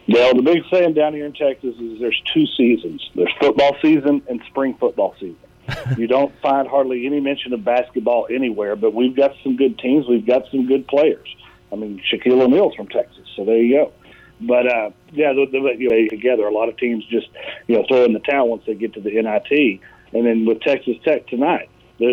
Well, 0.07 0.35
the 0.35 0.43
big 0.43 0.63
saying 0.71 0.93
down 0.93 1.13
here 1.13 1.25
in 1.25 1.33
Texas 1.33 1.75
is 1.79 1.99
there's 1.99 2.21
two 2.33 2.45
seasons. 2.57 3.09
There's 3.15 3.33
football 3.39 3.75
season 3.81 4.21
and 4.29 4.39
spring 4.47 4.75
football 4.79 5.15
season. 5.19 5.37
you 5.97 6.05
don't 6.05 6.31
find 6.41 6.67
hardly 6.67 7.07
any 7.07 7.19
mention 7.19 7.53
of 7.53 7.63
basketball 7.63 8.27
anywhere, 8.29 8.75
but 8.75 8.93
we've 8.93 9.15
got 9.15 9.31
some 9.43 9.55
good 9.55 9.79
teams. 9.79 10.07
We've 10.07 10.25
got 10.25 10.43
some 10.51 10.67
good 10.67 10.87
players. 10.87 11.27
I 11.71 11.75
mean, 11.75 12.01
Shaquille 12.11 12.41
O'Neal's 12.41 12.75
from 12.75 12.87
Texas, 12.87 13.27
so 13.35 13.45
there 13.45 13.57
you 13.57 13.75
go. 13.75 13.93
But 14.41 14.67
uh, 14.67 14.89
yeah, 15.11 15.33
the, 15.33 15.45
the, 15.49 15.75
you 15.77 15.89
know, 15.89 16.07
together, 16.09 16.45
a 16.45 16.53
lot 16.53 16.69
of 16.69 16.77
teams 16.77 17.05
just 17.05 17.27
you 17.67 17.77
know 17.77 17.85
throw 17.87 18.03
in 18.03 18.13
the 18.13 18.19
towel 18.19 18.49
once 18.49 18.63
they 18.65 18.75
get 18.75 18.93
to 18.93 19.01
the 19.01 19.11
NIT, 19.11 19.81
and 20.13 20.25
then 20.25 20.45
with 20.45 20.61
Texas 20.61 20.97
Tech 21.03 21.27
tonight, 21.27 21.69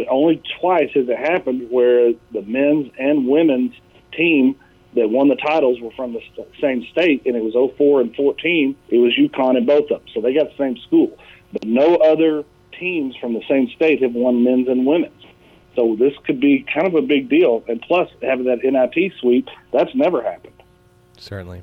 only 0.09 0.43
twice 0.61 0.91
has 0.95 1.09
it 1.09 1.19
happened 1.19 1.71
where 1.71 2.13
the 2.33 2.43
men's 2.43 2.93
and 2.99 3.27
women's 3.27 3.75
team 4.13 4.57
that 4.95 5.09
won 5.09 5.29
the 5.29 5.37
titles 5.37 5.81
were 5.81 5.91
from 5.93 6.13
the 6.13 6.21
same 6.61 6.87
state, 6.93 7.23
and 7.25 7.35
it 7.35 7.43
was 7.43 7.55
04 7.77 8.03
and 8.03 8.15
14. 8.15 8.77
It 8.89 8.99
was 8.99 9.15
UConn 9.15 9.57
in 9.57 9.67
both 9.67 9.91
of 9.91 10.01
them, 10.01 10.03
so 10.13 10.21
they 10.21 10.35
got 10.35 10.51
the 10.51 10.57
same 10.59 10.77
school. 10.87 11.19
But 11.53 11.65
no 11.65 11.97
other 11.97 12.45
teams 12.79 13.17
from 13.17 13.33
the 13.35 13.43
same 13.49 13.69
state 13.71 14.03
have 14.03 14.13
won 14.13 14.45
men's 14.45 14.69
and 14.69 14.87
women's. 14.87 15.25
So 15.75 15.97
this 15.99 16.13
could 16.25 16.41
be 16.41 16.67
kind 16.73 16.87
of 16.87 16.95
a 16.95 17.03
big 17.03 17.29
deal. 17.31 17.65
And 17.67 17.81
plus, 17.81 18.11
having 18.23 18.45
that 18.47 18.63
NIT 18.63 19.13
sweep, 19.21 19.49
that's 19.73 19.95
never 19.95 20.23
happened. 20.23 20.53
Certainly. 21.19 21.63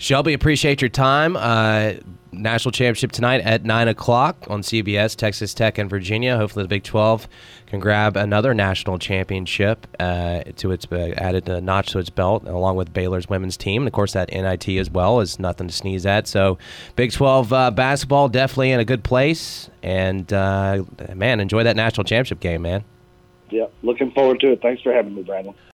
Shelby, 0.00 0.32
appreciate 0.32 0.80
your 0.80 0.88
time. 0.88 1.36
Uh, 1.36 1.92
national 2.32 2.72
championship 2.72 3.12
tonight 3.12 3.42
at 3.42 3.66
9 3.66 3.88
o'clock 3.88 4.46
on 4.48 4.62
CBS, 4.62 5.14
Texas 5.14 5.52
Tech 5.52 5.76
and 5.76 5.90
Virginia. 5.90 6.38
Hopefully, 6.38 6.62
the 6.62 6.68
Big 6.68 6.84
12 6.84 7.28
can 7.66 7.80
grab 7.80 8.16
another 8.16 8.54
national 8.54 8.98
championship 8.98 9.86
uh, 10.00 10.40
to 10.56 10.70
its 10.70 10.86
uh, 10.90 11.12
added 11.18 11.46
a 11.50 11.60
notch 11.60 11.92
to 11.92 11.98
its 11.98 12.08
belt, 12.08 12.48
along 12.48 12.76
with 12.76 12.94
Baylor's 12.94 13.28
women's 13.28 13.58
team. 13.58 13.82
And 13.82 13.88
of 13.88 13.92
course, 13.92 14.14
that 14.14 14.30
NIT 14.32 14.70
as 14.70 14.88
well 14.90 15.20
is 15.20 15.38
nothing 15.38 15.66
to 15.68 15.74
sneeze 15.74 16.06
at. 16.06 16.26
So, 16.26 16.56
Big 16.96 17.12
12 17.12 17.52
uh, 17.52 17.70
basketball 17.70 18.30
definitely 18.30 18.70
in 18.70 18.80
a 18.80 18.86
good 18.86 19.04
place. 19.04 19.68
And 19.82 20.32
uh, 20.32 20.82
man, 21.14 21.40
enjoy 21.40 21.64
that 21.64 21.76
national 21.76 22.04
championship 22.04 22.40
game, 22.40 22.62
man. 22.62 22.84
Yeah, 23.50 23.66
looking 23.82 24.12
forward 24.12 24.40
to 24.40 24.52
it. 24.52 24.62
Thanks 24.62 24.80
for 24.80 24.94
having 24.94 25.14
me, 25.14 25.24
Brandon. 25.24 25.54